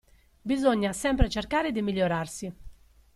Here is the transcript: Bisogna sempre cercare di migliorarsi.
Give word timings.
Bisogna 0.41 0.93
sempre 0.93 1.29
cercare 1.29 1.71
di 1.71 1.83
migliorarsi. 1.83 2.51